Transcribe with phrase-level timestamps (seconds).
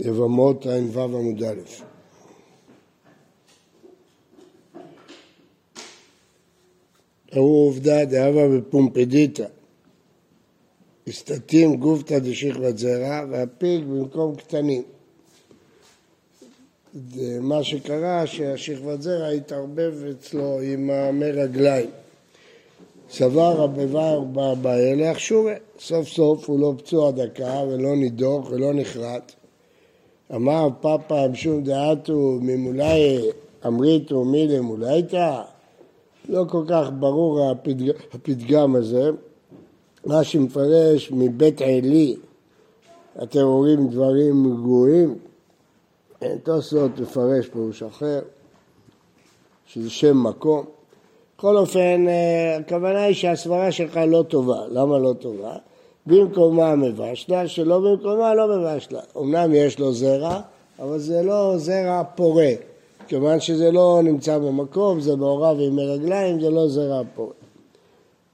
[0.00, 1.60] יבמות ע"ו עמוד א'.
[7.34, 9.44] הוא עובדה דאבה בפומפדיתא.
[11.06, 14.82] הסתתים גופתא דשכבת זרע והפיג במקום קטנים.
[17.40, 21.90] מה שקרה שהשכבת זרע התערבב אצלו עם המי רגליים.
[23.10, 29.32] סבר רבי בר בהלך שורי, סוף סוף הוא לא פצוע דקה ולא נידוח ולא נחרט.
[30.32, 33.30] אמר פאפא משום דעתו ממולי
[33.66, 35.42] אמריתו מילי מולייתא,
[36.28, 37.90] לא כל כך ברור הפתג...
[38.14, 39.10] הפתגם הזה.
[40.06, 42.16] מה שמפרש מבית עלי,
[43.22, 45.18] אתם רואים דברים גרועים,
[46.42, 48.20] תוספות מפרש פירוש אחר,
[49.66, 50.64] שזה שם מקום.
[51.36, 54.66] בכל אופן, אה, הכוונה היא שהסברה שלך לא טובה.
[54.70, 55.56] למה לא טובה?
[56.06, 59.00] במקומה מבשלה, שלא במקומה לא מבשלה.
[59.16, 60.40] אמנם יש לו זרע,
[60.78, 62.50] אבל זה לא זרע פורה.
[63.08, 67.32] כיוון שזה לא נמצא במקום, זה מעורב עם הרגליים, זה לא זרע פורה.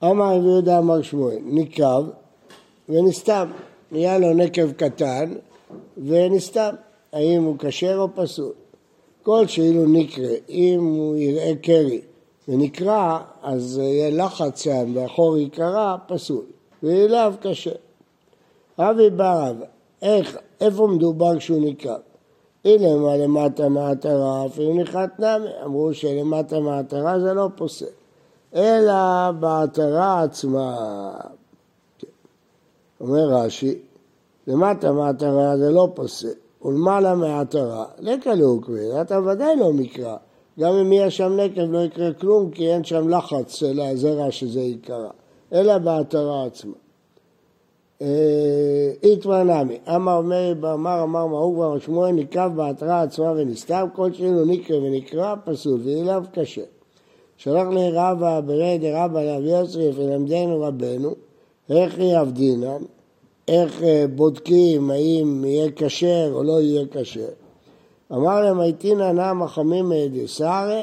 [0.05, 2.05] אמר רבי יהודה אמר שמואל, ניקב
[2.89, 3.51] ונסתם.
[3.93, 5.35] נהיה לו נקב קטן
[6.07, 6.75] ונסתם.
[7.13, 8.53] האם הוא כשר או פסול?
[9.23, 12.01] כל שאילו נקרה, אם הוא יראה קרי
[12.49, 16.45] ונקרע, אז יהיה לחץ שם והחור ייקרע, פסול.
[16.83, 17.71] ואליו קשה.
[18.79, 19.67] רבי בר אבא,
[20.03, 21.97] איך, איפה מדובר כשהוא נקרא?
[22.65, 25.49] הנה מה למטה מהעטרה, אפילו נכרת נמי.
[25.65, 27.87] אמרו שלמטה מהעטרה זה לא פוסל.
[28.55, 30.77] אלא בעטרה עצמה.
[33.01, 33.79] אומר רש"י,
[34.47, 36.29] למטה מהעטרה זה לא פוסל.
[36.65, 40.17] ולמעלה מהעטרה, לקה לעוקבי, אתה ודאי לא מקרא.
[40.61, 44.61] גם אם יהיה שם נקב לא יקרה כלום, כי אין שם לחץ של הזרע שזה
[44.61, 45.11] יקרה,
[45.53, 46.73] אלא בעטרה עצמה.
[49.03, 54.45] איתמר נמי, אמר מאיר באמר אמר מהו כבר שמואל נקרב בעטרה עצמה ונסתם, כל שאינו
[54.45, 56.63] נקרא ונקרא פסול ואליו קשה.
[57.37, 61.15] שלח לי רבא ברד רבא לאבי יוסף ולמדנו רבנו,
[61.71, 62.83] איך יעבדינן,
[63.49, 67.29] איך אה, בודקים האם יהיה כשר או לא יהיה כשר.
[68.13, 70.83] אמר להם הייתינא נא מחמים מדסרא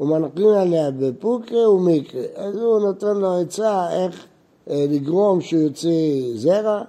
[0.00, 2.22] ומנחלין עליה בפוקרא ומקרא.
[2.34, 4.26] אז הוא נותן לו עצה איך
[4.70, 6.82] אה, לגרום שהוא יוציא זרע,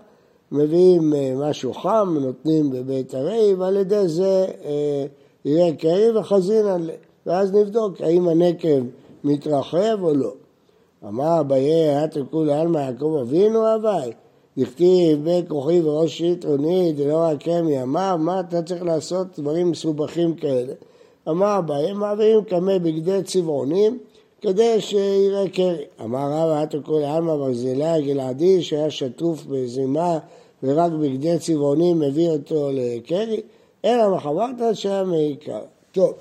[0.52, 5.06] מביאים אה, משהו חם, נותנים בבית הרי, ועל ידי זה אה,
[5.46, 6.96] יהיה קרי וחזין עליה.
[7.26, 8.82] ואז נבדוק האם הנקב
[9.24, 10.32] מתרחב או לא.
[11.08, 14.12] אמר אביי, את כולי עלמא יעקב אבינו אביי,
[14.58, 20.74] דכתיב בכוחי וראש יתרוני דלא רק הם ימיו, מה אתה צריך לעשות דברים מסובכים כאלה?
[21.30, 24.00] אמר אביי, מעבירים קמא בגדי צבעונים
[24.42, 25.86] כדי שיראה קרי.
[26.02, 30.20] אמר רבא אתו כל עלמא ברזילי גלעדי שהיה שטוף בזימה
[30.64, 33.42] ורק בגדי צבעונים מביא אותו לקרי,
[33.86, 35.62] אלא מחברת שם מעיקר.
[35.92, 36.14] טוב,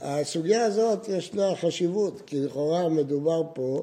[0.00, 3.82] הסוגיה הזאת יש לה חשיבות, כי לכאורה מדובר פה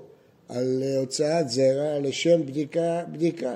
[0.49, 3.55] על הוצאת זרע לשם בדיקה, בדיקה.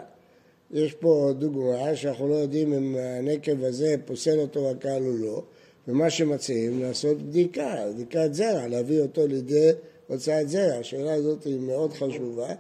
[0.72, 5.42] יש פה דוגמה שאנחנו לא יודעים אם הנקב הזה פוסל אותו הקהל או לא,
[5.88, 9.70] ומה שמציעים לעשות בדיקה, בדיקת זרע, להביא אותו לידי
[10.08, 10.76] הוצאת זרע.
[10.80, 12.54] השאלה הזאת היא מאוד חשובה.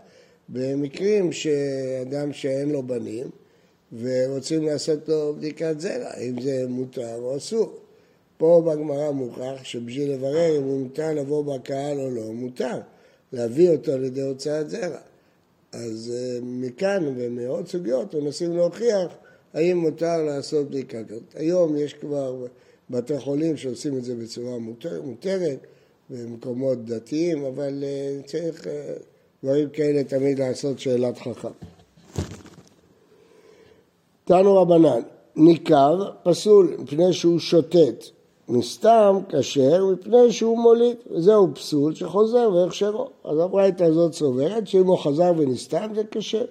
[0.49, 3.29] במקרים שאדם שאין לו בנים
[3.99, 7.73] ורוצים לעשות לו בדיקת זרע, אם זה מותר או אסור.
[8.37, 12.79] פה בגמרא מוכח שבשביל לברר אם הוא מותר לבוא בקהל או לא, מותר
[13.33, 14.99] להביא אותו לידי הוצאת זרע.
[15.71, 19.11] אז אה, מכאן ומעוד סוגיות מנסים להוכיח
[19.53, 21.23] האם מותר לעשות בדיקה כזאת.
[21.35, 22.45] היום יש כבר
[22.89, 25.59] בתי חולים שעושים את זה בצורה מותר, מותרת,
[26.09, 28.93] במקומות דתיים, אבל אה, צריך אה,
[29.43, 31.49] דברים כאלה תמיד לעשות שאלת חכם.
[34.25, 35.01] תנו רבנן,
[35.35, 38.05] ניקב פסול מפני שהוא שוטט,
[38.49, 43.09] נסתם כשר מפני שהוא מוליד, וזהו פסול שחוזר והכשרו.
[43.23, 46.45] אז הברייתא הזאת סוברת שאם הוא חזר ונסתם זה כשר.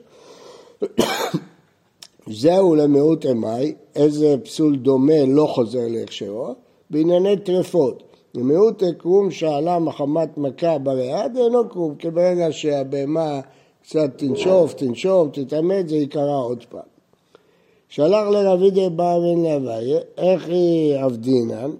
[2.26, 6.54] זהו למיעוט אמי, איזה פסול דומה לא חוזר להכשרו,
[6.90, 8.02] בענייני טרפות.
[8.34, 13.40] למיעוט קרום שעלה מחמת מכה בריאה, אינו קרום, כי ברגע שהבהמה
[13.82, 16.80] קצת תנשוף, תנשוף, תתעמת, זה ייקרא עוד פעם.
[17.88, 21.70] שלח לרבידי בר בן להוויה, איך היא עבדינן,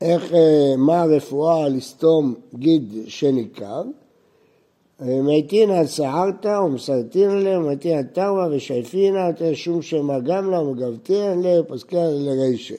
[0.00, 3.82] איך, אה, מה הרפואה לסתום גיד שניכר,
[5.00, 12.74] מתינא סערתא ומסרטינא לה, ומתינא תרווה ושייפינא, שום שמגם לה ומגבתינא לה, ופסקינא לרישא.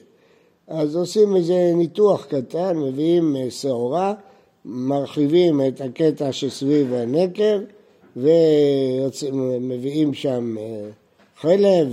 [0.68, 4.14] אז עושים איזה ניתוח קטן, מביאים אה, שעורה,
[4.64, 7.58] מרחיבים את הקטע שסביב הנקב
[8.16, 10.88] ומביאים שם אה,
[11.40, 11.88] חלב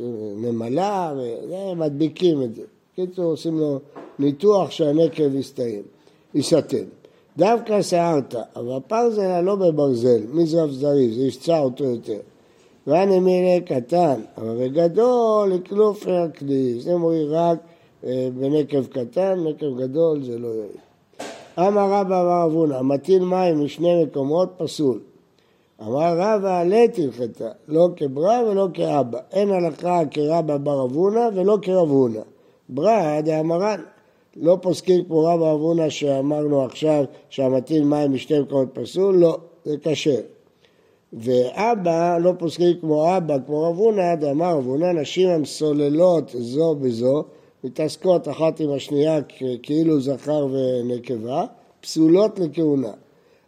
[0.00, 1.14] ונמלה,
[1.50, 2.62] ומדביקים את זה.
[2.92, 3.78] בקיצור, עושים לו
[4.18, 5.82] ניתוח שהנקב יסתיים,
[6.34, 6.99] יסתם.
[7.36, 12.18] דווקא שערת, אבל הפרזל לא בברזל, מזרף זריז, זה ישצע אותו יותר.
[12.86, 17.58] והנמילה קטן, אבל בגדול לקלוף הכלי, זה מועיל רק
[18.04, 20.80] אה, בנקב קטן, נקב גדול זה לא יועיל.
[21.58, 25.00] אמר רבא אמר אבונה, מטיל מים משני מקומות פסול.
[25.82, 29.18] אמר רבא עלה תלכתה, לא כברא ולא כאבא.
[29.32, 32.20] אין הלכה כרבא בר אבונה ולא כרב הונא.
[32.68, 33.80] ברא דאמרן.
[34.36, 40.16] לא פוסקים כמו רבא אבונה שאמרנו עכשיו שהמטיל מים משתי מקומות פסול, לא, זה קשה.
[41.12, 47.24] ואבא לא פוסקים כמו אבא, כמו רב הונא, דאמר רב הונא, נשים המסוללות זו בזו,
[47.64, 49.18] מתעסקות אחת עם השנייה
[49.62, 51.44] כאילו זכר ונקבה,
[51.80, 52.92] פסולות לכהונה.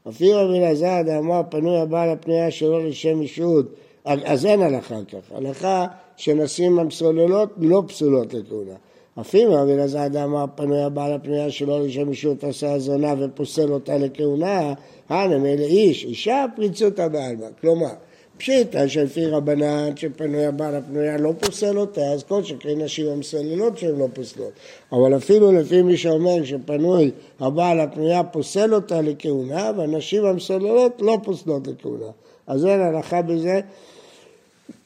[0.09, 3.67] אפילו רבי אלעזר דאמר פנוי הבעל הפנייה שלו לשם אישוד,
[4.05, 5.87] אז אין הלכה ככה, הלכה
[6.17, 8.75] שנשים המסוללות לא פסולות לכהונה.
[9.21, 14.73] אפילו רבי אלעזר דאמר פנוי הבעל הפנייה שלו לשם אישוד עשה הזונה ופוסל אותה לכהונה,
[15.09, 17.91] הנה מילא איש, אישה פריצות הבעלמה, כלומר
[18.37, 23.99] פשיטא שלפי רבנן שפנוי הבעל הפנויה לא פוסל אותה, אז כל שכן נשים המסוללות שהן
[23.99, 24.53] לא פוסלות.
[24.93, 27.11] אבל אפילו לפי מי שאומר שפנוי
[27.41, 32.11] הבעל הפנויה פוסל אותה לכהונה, והנשים המסוללות לא פוסלות לכהונה.
[32.47, 33.61] אז אין הנחה בזה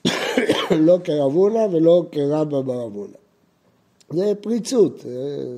[0.87, 3.26] לא כרבונה ולא כרבא ברבונה.
[4.11, 5.01] זה פריצות,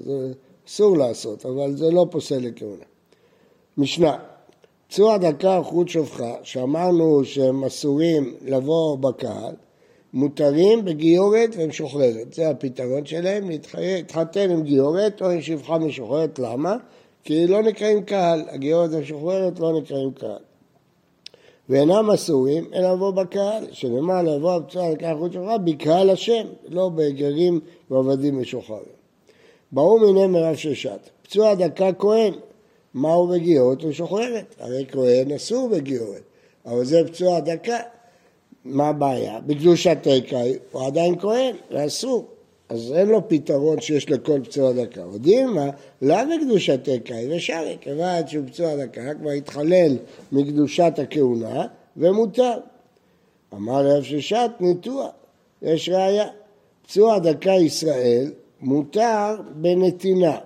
[0.04, 0.32] זה
[0.68, 2.84] אסור לעשות, אבל זה לא פוסל לכהונה.
[3.78, 4.18] משנה
[4.88, 9.54] פצוע דקה חוט שופחה, שאמרנו שהם אסורים לבוא בקהל,
[10.12, 12.34] מותרים בגיורת ומשוחררת.
[12.34, 16.38] זה הפתרון שלהם, להתחתן עם גיורת או עם שפחה משוחררת.
[16.38, 16.76] למה?
[17.24, 20.42] כי לא נקראים קהל, הגיורת המשוחררת לא נקראים קהל.
[21.68, 27.60] ואינם אסורים אלא לבוא בקהל, שנאמר לבוא הפצוע דקה חוט שופחה בקהל השם, לא בגרים
[27.90, 28.98] ועבדים משוחררים.
[29.72, 32.34] ברור מיני מרב ששת, פצוע דקה כהן,
[32.94, 34.54] מהו בגיורת ושוחררת.
[34.58, 36.22] הרי כהן אסור בגיורת,
[36.66, 37.78] אבל זה פצוע דקה.
[38.64, 39.40] מה הבעיה?
[39.46, 42.26] בקדושת תקאי הוא עדיין כהן, ואסור.
[42.68, 45.00] אז אין לו פתרון שיש לכל פצוע דקה.
[45.00, 45.70] יודעים מה?
[46.02, 49.96] לא בקדושת תקאי ושרי, כיוון שהוא פצוע דקה, כבר התחלל
[50.32, 51.66] מקדושת הכהונה
[51.96, 52.58] ומותר.
[53.54, 55.10] אמר לרב ששת ניתוח,
[55.62, 56.28] יש ראיה.
[56.82, 60.38] פצוע דקה ישראל מותר בנתינה.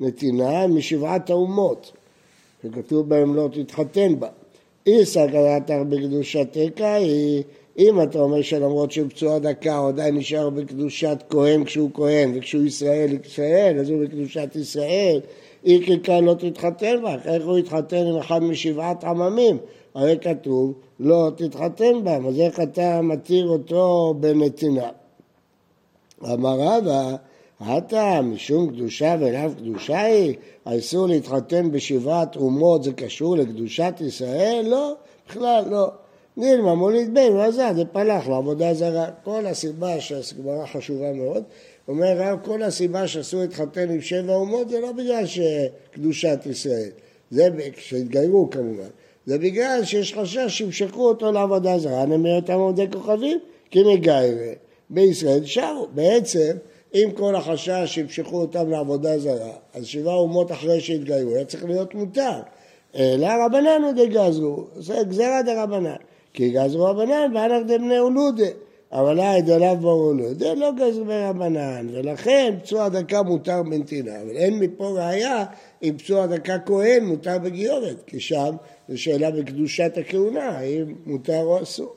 [0.00, 1.92] נתינה משבעת האומות,
[2.62, 4.28] שכתוב בהם לא תתחתן בה.
[4.86, 7.42] אי סגרתך בקדושתך היא,
[7.80, 12.64] אם אתה אומר שלמרות שהוא פצוע דקה הוא עדיין נשאר בקדושת כהן כשהוא כהן וכשהוא
[12.64, 15.20] ישראל ישראל אז הוא בקדושת ישראל
[15.64, 19.58] אי ככאן לא תתחתן בה, איך הוא יתחתן עם אחד משבעת עממים?
[19.94, 24.88] הרי כתוב לא תתחתן בהם, אז איך אתה מתיר אותו בנתינה?
[26.24, 27.16] אמר רבא
[27.60, 30.34] הטעם משום קדושה ואליו קדושה היא?
[30.64, 34.66] האיסור להתחתן בשבעת אומות זה קשור לקדושת ישראל?
[34.68, 34.94] לא,
[35.28, 35.88] בכלל לא.
[36.36, 39.06] נילמה מוליד בן ועזר, זה פלח לעבודה זרה.
[39.24, 41.44] כל הסיבה שהגמרא חשובה מאוד,
[41.88, 46.90] אומר רב, כל הסיבה שאסור להתחתן עם שבע אומות זה לא בגלל שקדושת ישראל,
[47.30, 48.88] זה כשהתגיירו כמובן,
[49.26, 53.38] זה בגלל שיש חשש שימשכו אותו לעבודה זרה, נאמר אותם עובדי כוכבים,
[53.70, 54.52] כי מגיירה
[54.90, 55.86] בישראל שרו.
[55.94, 56.50] בעצם
[56.94, 61.94] אם כל החשש שימשכו אותם לעבודה זרה, אז שבעה אומות אחרי שהתגיירו, היה צריך להיות
[61.94, 62.40] מותר.
[62.94, 65.96] אלא רבנן עוד גזרו, זה גזירא דרבנן.
[66.32, 68.46] כי גזרו רבנן ואנך דבני אולודה.
[68.92, 74.20] אבל היי דלאו באולודה לא גזרו ברבנן, ולכן פצוע דקה מותר בנתינה.
[74.22, 75.44] אבל אין מפה ראיה
[75.82, 78.56] אם פצוע דקה כהן מותר בגיורת, כי שם
[78.88, 81.94] זו שאלה בקדושת הכהונה, האם מותר או אסור.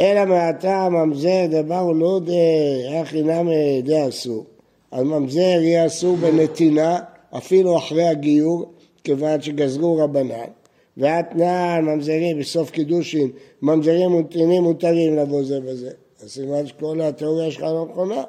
[0.00, 4.44] אלא מעתה ממזר דבר לא דאחי נמי די אסור.
[4.90, 6.98] אז ממזר יהיה אסור בנתינה
[7.36, 8.72] אפילו אחרי הגיור,
[9.04, 10.59] כיוון שגזרו רבנן.
[11.00, 13.30] ואתנן ממזרים בסוף קידושין,
[13.62, 15.90] ממזרים ונתינים מותרים לבוא זה בזה.
[16.22, 18.22] אז סימן שכל התיאוריה שלך לא נכונה.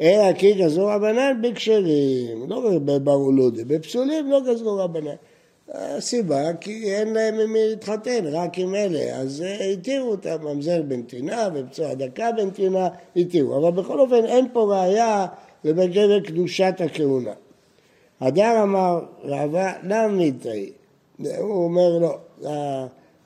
[0.00, 5.14] אלא כי גזרו רבנן בכשרים, לא בברולודי, בפסולים לא גזרו רבנן.
[5.74, 11.48] הסיבה כי אין להם עם מי להתחתן, רק עם אלה, אז התירו אותם, ממזר בנתינה
[11.54, 13.56] ופצוע דקה בנתינה, התירו.
[13.56, 15.26] אבל בכל אופן אין פה ראייה
[15.64, 17.32] לבגדר קדושת הכהונה.
[18.20, 20.72] הדר אמר רבה, למה מיתאי?
[21.18, 22.16] הוא אומר לא,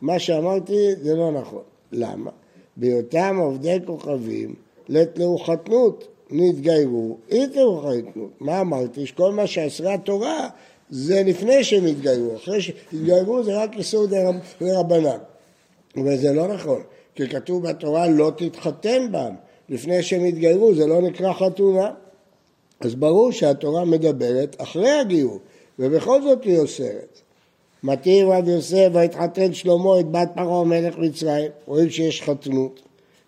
[0.00, 1.62] מה שאמרתי זה לא נכון.
[1.92, 2.30] למה?
[2.76, 4.54] בהיותם עובדי כוכבים,
[4.88, 8.30] לתלו חתנות, נתגיירו, התלו חתנות.
[8.40, 9.06] מה אמרתי?
[9.06, 10.48] שכל מה שאסרה התורה
[10.90, 14.06] זה לפני שהם התגיירו, אחרי שהתגיירו זה רק איסור
[14.60, 15.18] לרבנן.
[15.96, 16.82] אבל זה לא נכון,
[17.14, 19.34] כי כתוב בתורה לא תתחתן בם.
[19.68, 21.90] לפני שהם יתגיירו זה לא נקרא חתונה.
[22.80, 25.38] אז ברור שהתורה מדברת אחרי הגיור,
[25.78, 27.21] ובכל זאת היא אוסרת.
[27.84, 32.80] מתאים רב יוסף ויתחתן שלמה את בת פרעה מלך מצרים, רואים שיש חתנות.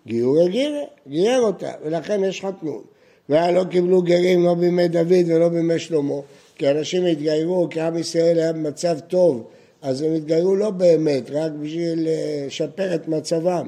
[0.07, 2.83] גיור הגירה, גייר אותה, ולכן יש חתנות.
[3.29, 6.15] ולא קיבלו גרים לא בימי דוד ולא בימי שלמה,
[6.55, 9.43] כי אנשים התגיירו, כי עם ישראל היה במצב טוב,
[9.81, 13.67] אז הם התגיירו לא באמת, רק בשביל אה, לשפר את מצבם.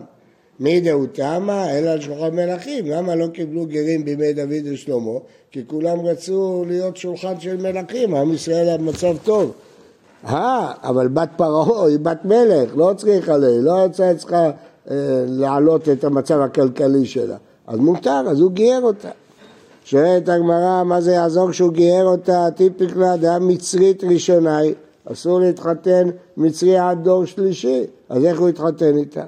[0.59, 2.85] מי דהו תמה, אלא על שולחן מלכים.
[2.87, 5.19] למה לא קיבלו גרים בימי דוד ושלמה?
[5.51, 9.53] כי כולם רצו להיות שולחן של מלכים, עם ישראל היה במצב טוב.
[10.25, 14.51] אה, אבל בת פרעה היא בת מלך, לא צריך עליה, לא יצאה צריכה אה,
[15.27, 17.35] להעלות את המצב הכלכלי שלה.
[17.67, 19.09] אז מותר, אז הוא גייר אותה.
[19.83, 22.47] שואלת הגמרא, מה זה יעזור כשהוא גייר אותה?
[22.55, 24.59] טיפיק לה דעה מצרית ראשונה,
[25.11, 29.23] אסור להתחתן מצרי עד דור שלישי, אז איך הוא יתחתן איתה?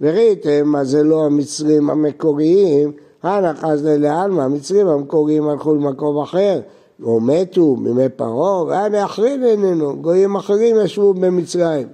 [0.00, 6.60] וראיתם מה זה לא המצרים המקוריים, הנחז ללעלמא, המצרים המקוריים הלכו למקום אחר,
[7.04, 11.86] או מתו מימי פרעה, והיה מאחרים איננו, גויים אחרים ישבו במצרים.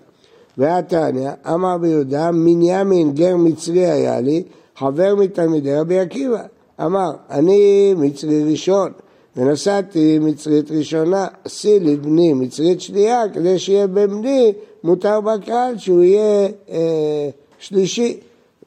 [0.59, 4.43] והתניא, אמר ביהודה, מנימין גר מצרי היה לי,
[4.77, 6.43] חבר מתלמידי רבי עקיבא.
[6.85, 8.93] אמר, אני מצרי ראשון,
[9.37, 14.53] ונסעתי מצרית ראשונה, עשי לי בני מצרית שנייה, כדי שיהיה בבני
[14.85, 18.21] מותר בקהל שהוא יהיה אה, שלישי.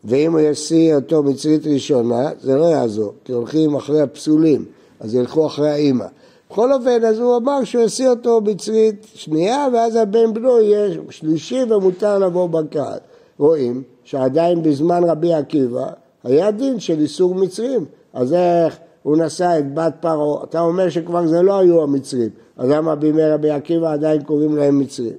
[0.04, 4.66] ואם הוא ישיא אותו מצרית ראשונה, זה לא יעזור, כי הולכים אחרי הפסולים,
[5.00, 6.06] אז ילכו אחרי האימא.
[6.52, 11.64] בכל אופן, אז הוא אמר שהוא ישיא אותו מצרית שנייה, ואז הבן בנו יהיה שלישי
[11.64, 12.98] ומותר לבוא בקהל.
[13.40, 15.90] רואים שעדיין בזמן רבי עקיבא
[16.24, 20.44] היה דין של איסור מצרים, אז איך הוא נשא את בת פרעה?
[20.44, 24.80] אתה אומר שכבר זה לא היו המצרים, אז למה בימי רבי עקיבא עדיין קוראים להם
[24.80, 25.18] מצרים?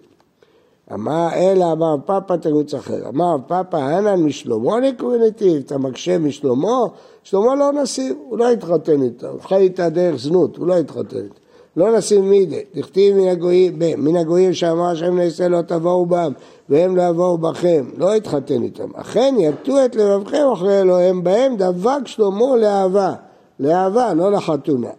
[0.95, 6.79] אמר אלא אמר פאפה תירוץ אחר, אמר פאפה הנן משלמה נקראו נתיב, אתה מקשה משלמה,
[7.23, 11.17] שלמה לא נשיא, הוא לא התחתן איתה, הוא חי איתה דרך זנות, הוא לא התחתן
[11.17, 11.43] איתה.
[11.77, 16.33] לא נשים מידי, דכתיב מן הגויים, מן הגויים שאמר השם נעשה לא תבואו בם
[16.69, 18.89] והם לא יבואו בכם, לא התחתן איתם.
[18.95, 23.15] אכן יטו את לבבכם אחרי אלוהים בהם, דבק שלמה לאהבה,
[23.61, 24.91] לאהבה, לא לחתונה.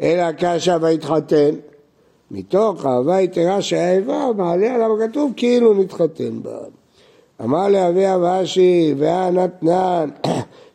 [0.00, 1.50] אלא כאשר ויתחתן,
[2.30, 6.58] מתוך אהבה יתרה שהאיבה, מעלה עליו כתוב כאילו נתחתן בה.
[7.44, 10.10] אמר לאבי אבשי והנתנן,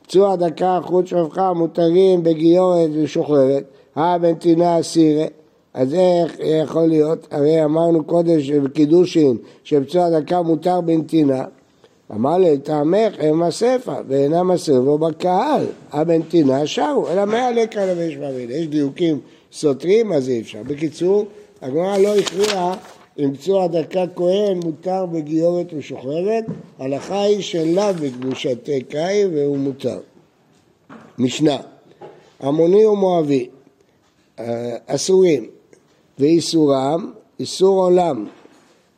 [0.01, 3.63] פצוע דקה חוץ שופחה מותרים בגיורת ושוחררת,
[3.95, 5.25] הא בנתינה אסירה.
[5.73, 7.27] אז איך יכול להיות?
[7.31, 11.43] הרי אמרנו קודם שבקידושין שפצוע דקה מותר בנתינה.
[12.11, 18.17] אמר לי, טעמך הם הספר, ואינם הספר בקהל, הבנתינה שרו, אלא מה לקרא לביש
[18.49, 19.19] יש דיוקים
[19.51, 20.59] סותרים, אז אי אפשר.
[20.67, 21.25] בקיצור,
[21.63, 22.75] הגמרא לא הכריעה
[23.19, 26.45] אם פצוע דקה כהן מותר בגיורת משוחררת,
[26.79, 29.99] הלכה היא שלאו בקדושתי קאי והוא מותר.
[31.17, 31.57] משנה,
[32.41, 33.49] עמוני ומואבי,
[34.39, 35.47] אה, אסורים,
[36.19, 38.27] ואיסורם, איסור עולם,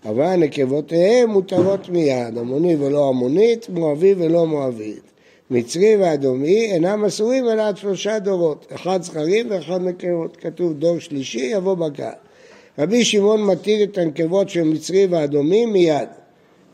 [0.05, 5.03] אבל נקבותיהם מותרות מיד, עמוני ולא עמונית, מואבי ולא מואבית.
[5.51, 11.45] מצרי ואדומי אינם אסורים אלא עד שלושה דורות, אחד זכרים ואחד נקבות, כתוב דור שלישי
[11.53, 12.24] יבוא בקהל.
[12.79, 16.07] רבי שמעון מתיר את הנקבות של מצרי ואדומי מיד.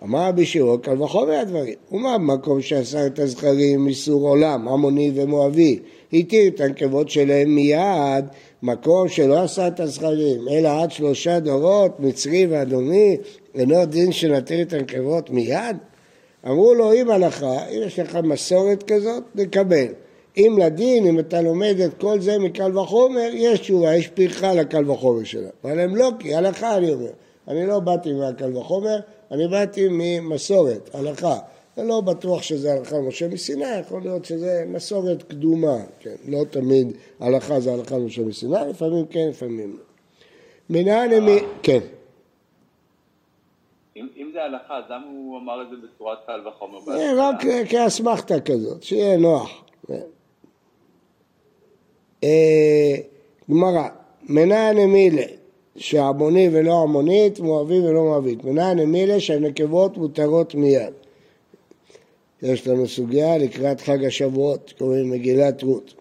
[0.03, 1.74] אמר רבי שמעון, קל וחומר הדברים.
[1.91, 5.79] ומה במקום שאסר את הזכרים איסור עולם, המוני ומואבי,
[6.13, 8.25] התיר את הנקבות שלהם מיד,
[8.63, 13.17] מקום שלא אסר את הזכרים, אלא עד שלושה דורות, מצרי ואדומי,
[13.55, 15.77] אינו דין שנתיר את הנקבות מיד?
[16.46, 19.88] אמרו לו, אם הלכה, אם יש לך מסורת כזאת, נקבל.
[20.38, 24.91] אם לדין, אם אתה לומד את כל זה מקל וחומר, יש תשובה, יש פרחה לקל
[24.91, 25.50] וחומר שלה.
[25.63, 27.11] אבל הם לא, כי הלכה אני אומר.
[27.47, 29.00] אני לא באתי מהקל וחומר,
[29.31, 31.38] אני באתי ממסורת, הלכה.
[31.77, 36.88] אני לא בטוח שזה הלכה למשה מסיני, יכול להיות שזה מסורת קדומה, כן, לא תמיד
[37.19, 39.83] הלכה זה הלכה למשה מסיני, לפעמים כן, לפעמים לא.
[40.69, 41.39] מנהל מי...
[41.63, 41.79] כן.
[43.95, 46.79] אם זה הלכה, אז למה הוא אמר את זה בצורת קל וחומר?
[47.17, 47.35] רק
[47.69, 49.63] כאסמכתה כזאת, שיהיה נוח.
[52.24, 52.96] אה,
[53.51, 53.88] גמרא,
[54.30, 55.25] מנע נמילה
[55.75, 58.44] שעמוני ולא עמונית, מואבי ולא מואבית.
[58.44, 60.94] מנע נמילה שהנקבות מותרות מיד.
[62.42, 65.94] יש לנו סוגיה לקראת חג השבועות, קוראים מגילת רות.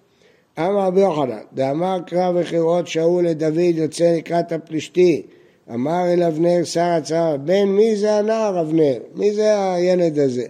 [0.59, 5.23] אמר רבי יוחנן, דאמר קרב וחירות שאול לדוד יוצא לקראת הפלישתי,
[5.75, 8.99] אמר אל אבנר שר הצער, בן מי זה הנער אבנר?
[9.15, 10.47] מי זה הילד הזה?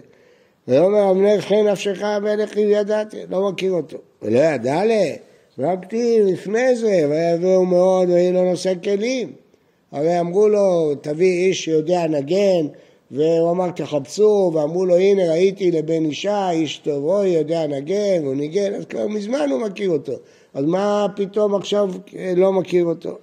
[0.67, 3.97] ויאמר אבנר חן נפשך המלך אם ידעתי, לא מכיר אותו.
[4.21, 5.13] ולא ידע לה,
[5.89, 9.31] תהי לפני זה, ויביאו מאוד ויהי לו נושא כלים.
[9.91, 12.67] הרי אמרו לו, תביא איש שיודע נגן,
[13.11, 18.35] והוא אמר תחפשו, ואמרו לו הנה ראיתי לבן אישה, איש טוב, אוי יודע נגן, הוא
[18.35, 20.13] ניגן, אז כבר מזמן הוא מכיר אותו.
[20.53, 21.91] אז מה פתאום עכשיו
[22.35, 23.17] לא מכיר אותו?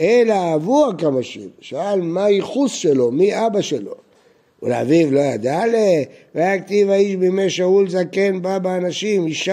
[0.00, 3.94] אלא אהבו הקמשים, שאל מה הייחוס שלו, מי אבא שלו.
[4.62, 5.74] ולאביו לא ידע ל...
[6.34, 9.50] והיה כתיב האיש בימי שאול זקן בא באנשים, ישי,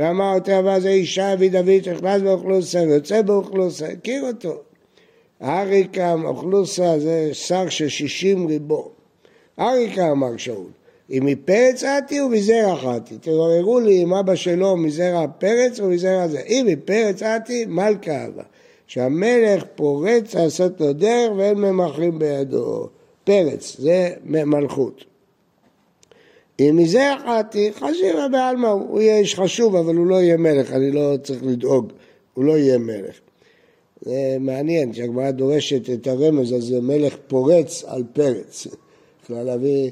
[0.00, 4.60] ואמר יותר ואז ישי אבי דוד שנכנס באוכלוסה ויוצא באוכלוסה, הכיר אותו.
[5.42, 8.90] אריקם אוכלוסה זה שר של שישים ריבו.
[9.58, 10.66] אריקה אמר שאול,
[11.10, 13.14] אם מפרץ עתי ומזרע חתי.
[13.20, 16.40] תבררו לי אם אבא שלו מזרע פרץ או מזרע זה.
[16.40, 18.42] אם מפרץ עתי, מלכה אבא.
[18.86, 22.88] שהמלך פורץ לעשות לו דרך ואין ממחרים בידו.
[23.24, 25.09] פרץ, זה מלכות.
[26.60, 30.90] אם מזה אחתי, חשיבה בעלמא, הוא יהיה איש חשוב, אבל הוא לא יהיה מלך, אני
[30.90, 31.92] לא צריך לדאוג,
[32.34, 33.14] הוא לא יהיה מלך.
[34.00, 38.66] זה מעניין שהגמרא דורשת את הרמז הזה, מלך פורץ על פרץ.
[39.22, 39.90] יכולה להביא,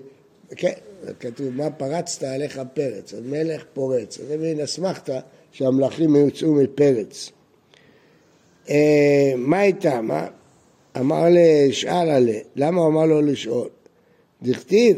[0.56, 0.72] כן,
[1.20, 4.18] כתוב, מה פרצת עליך פרץ, מלך פורץ.
[4.28, 5.18] זה מין אסמכתא
[5.52, 7.30] שהמלכים יוצאו מפרץ.
[8.70, 10.00] אה, מה איתה?
[10.00, 10.26] מה?
[10.98, 13.68] אמר לשאל עליה, למה הוא אמר לו לשאול?
[14.42, 14.96] דכתיב,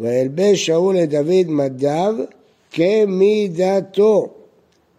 [0.00, 2.14] וילבש שאול לדוד מדיו
[2.70, 4.28] כמידתו.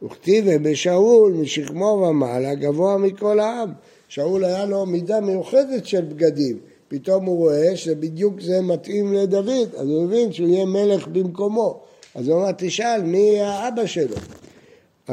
[0.03, 3.71] וכתיב בשאול משכמו ומעלה גבוה מכל העם.
[4.07, 6.57] שאול היה לו מידה מיוחדת של בגדים.
[6.87, 11.79] פתאום הוא רואה שבדיוק זה מתאים לדוד, אז הוא מבין שהוא יהיה מלך במקומו.
[12.15, 14.15] אז הוא אמר, תשאל, מי האבא שלו?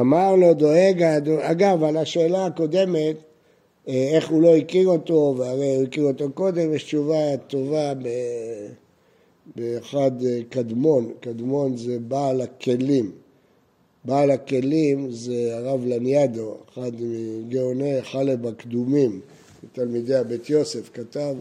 [0.00, 1.02] אמר לו דואג,
[1.40, 3.16] אגב, על השאלה הקודמת,
[3.88, 7.92] אה, איך הוא לא הכיר אותו, והרי הוא הכיר אותו קודם, יש תשובה טובה
[9.56, 13.12] באחד אה, קדמון, קדמון זה בעל הכלים.
[14.04, 19.20] בעל הכלים זה הרב לניאדו, אחד מגאוני חלב הקדומים,
[19.72, 21.34] תלמידי הבית יוסף, כתב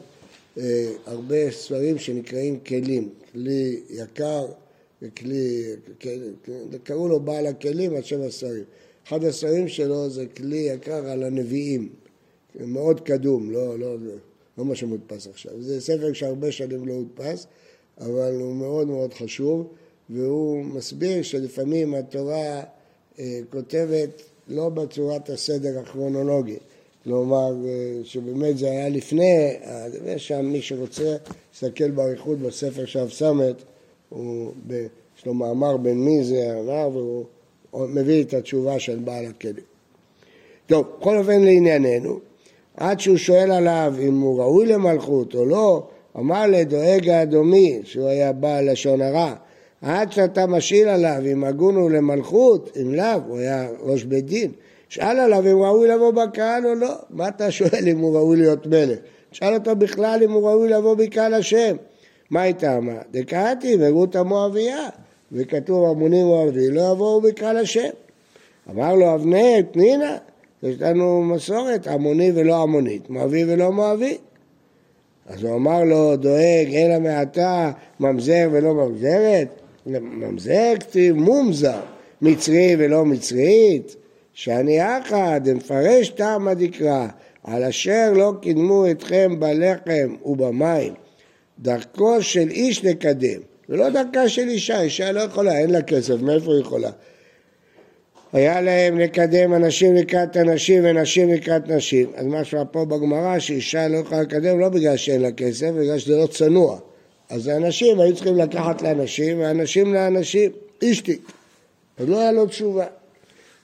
[0.57, 4.45] אה, הרבה ספרים שנקראים כלים, כלי יקר
[5.01, 5.63] וכלי,
[6.83, 8.63] קראו לו בעל הכלים על שם הספרים.
[9.07, 11.89] אחד הספרים שלו זה כלי יקר על הנביאים,
[12.59, 14.13] מאוד קדום, לא, לא, לא,
[14.57, 15.61] לא מה שמודפס עכשיו.
[15.61, 17.47] זה ספר שהרבה שנים לא הודפס,
[18.01, 19.67] אבל הוא מאוד מאוד חשוב,
[20.09, 22.61] והוא מסביר שלפעמים התורה
[23.19, 26.57] אה, כותבת לא בצורת הסדר הכרונולוגי.
[27.03, 29.53] כלומר, אה, שבאמת זה היה לפני,
[30.05, 31.15] יש שם מי שרוצה,
[31.51, 33.55] להסתכל באריכות בספר שאב סמט,
[35.17, 37.25] יש לו מאמר בין מי זה אמר, והוא
[37.87, 39.63] מביא את התשובה של בעל הכלים.
[40.65, 42.19] טוב, בכל אופן לענייננו,
[42.77, 48.33] עד שהוא שואל עליו אם הוא ראוי למלכות או לא, אמר לדואג האדומי, שהוא היה
[48.33, 49.33] בעל לשון הרע,
[49.81, 54.51] עד שאתה משאיל עליו אם הגון הוא למלכות, אם לאו, הוא היה ראש בית דין,
[54.89, 56.93] שאל עליו אם ראוי לבוא בקהל או לא.
[57.09, 58.99] מה אתה שואל אם הוא ראוי להיות מלך?
[59.31, 61.75] שאל אותו בכלל אם הוא ראוי לבוא בקהל השם.
[62.29, 63.01] מה הייתה אמרה?
[63.11, 64.89] דקאתי ורות המואביה,
[65.31, 67.89] וכתוב המונים מואבי, לא יבואו בקהל השם.
[68.69, 70.17] אמר לו אבנר, פנינה,
[70.63, 74.17] יש לנו מסורת, עמוני ולא עמונית, מואבי ולא מואבי.
[75.27, 79.47] אז הוא אמר לו, דואג, אלא מעתה ממזר ולא ממזרת?
[79.85, 81.79] ממזר כתיב מומזר,
[82.21, 83.95] מצרי ולא מצרית.
[84.33, 87.07] שאני אחא דמפרש טעמא דקרא,
[87.43, 90.93] על אשר לא קידמו אתכם בלחם ובמים.
[91.59, 96.51] דרכו של איש לקדם, ולא דרכה של אישה, אישה לא יכולה, אין לה כסף, מאיפה
[96.51, 96.89] היא יכולה?
[98.33, 102.11] היה להם לקדם אנשים לקראת אנשים ונשים לקראת נשים.
[102.15, 106.17] אז משהו פה בגמרא שאישה לא יכולה לקדם לא בגלל שאין לה כסף, בגלל שזה
[106.17, 106.79] לא צנוע.
[107.29, 110.51] אז האנשים היו צריכים לקחת לאנשים ואנשים לאנשים,
[110.83, 111.17] אשתי.
[111.97, 112.85] אז לא היה לו תשובה.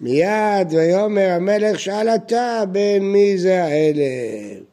[0.01, 4.63] מיד ויאמר המלך שאל אתה בין מי זה ההלם.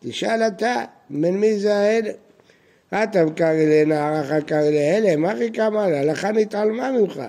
[0.00, 2.14] תשאל אתה בין מי זה ההלם.
[2.88, 7.22] אתה מקרא לנערך קרא להלם, אחי כמה הלכה נתעלמה ממך.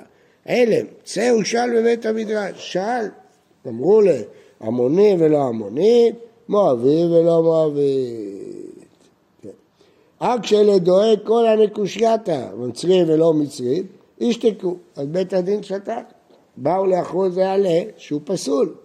[0.47, 3.05] הלם, צא ושאל בבית המדרש, שאל.
[3.67, 4.21] אמרו לי,
[4.61, 6.11] עמוני ולא עמוני,
[6.49, 8.05] מואבי ולא מואבי.
[9.41, 9.49] כן.
[10.21, 13.83] רק כשלדואג כל הנקושייתא, מצרי ולא מצרי,
[14.19, 14.75] ישתקו.
[14.95, 16.03] אז בית הדין שתק.
[16.57, 18.75] באו לאחוז זה עלה שהוא פסול.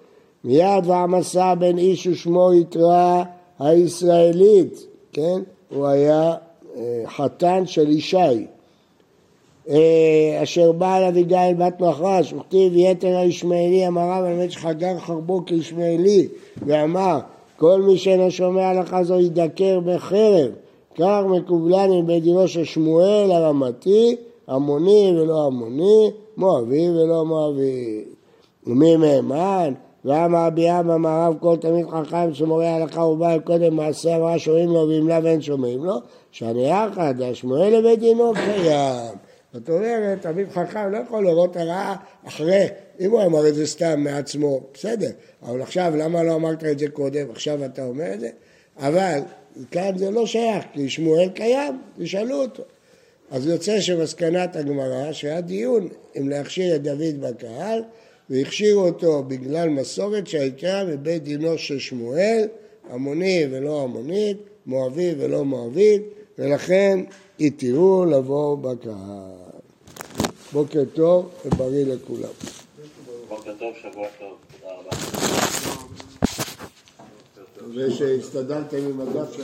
[0.45, 3.23] מיד ועמסה בין איש ושמו יקרא
[3.59, 5.41] הישראלית, כן?
[5.69, 6.35] הוא היה
[6.77, 8.47] אה, חתן של ישי.
[9.69, 16.29] אה, אשר בא על אביגיל בת נחרש, וכתיב יתר הישמעאלי אמרה באמת שחגר חרבו כישמעאלי,
[16.67, 17.19] ואמר
[17.57, 20.51] כל מי שאינו שומע הלכה זו ידקר בחרב,
[20.95, 24.17] כך מקובלני בדינו של שמואל הרמתי,
[24.49, 28.05] עמוני ולא עמוני, מואבי ולא מואבי.
[28.67, 29.75] ומי מהימן?
[30.05, 34.89] ואמר רבי אבא מערב כל תלמיד חכם שמורה הלכה ובא קודם מעשה אמרה שומעים לו
[34.89, 35.95] ואם לאו אין שומעים לו,
[36.31, 39.32] שאני יחד, השמואל לבית דינו קיים.
[39.53, 42.67] זאת אומרת, תלמיד חכם לא יכול לראות הרעה אחרי,
[43.01, 45.11] אם הוא אמר את זה סתם מעצמו, בסדר,
[45.43, 48.31] אבל עכשיו למה לא אמרת את זה קודם, עכשיו אתה אומר את זה?
[48.79, 49.19] אבל
[49.71, 52.63] כאן זה לא שייך, כי שמואל קיים, תשאלו אותו.
[53.31, 55.89] אז יוצא שמסקנת הגמרא שהיה דיון
[56.19, 57.83] אם להכשיר את דוד בקהל
[58.31, 62.49] והכשירו אותו בגלל מסורת שהייתה בבית דינו של שמואל,
[62.93, 64.37] עמוני ולא עמונית,
[64.67, 66.03] מואבי ולא מואבית,
[66.39, 67.01] ולכן
[67.47, 69.33] התירו לבוא בקהל.
[70.53, 72.29] בוקר טוב ובריא לכולם.
[73.29, 74.91] בוקר טוב, שבוע טוב, תודה רבה.
[77.75, 79.37] ושהסתדרתם עם הדף.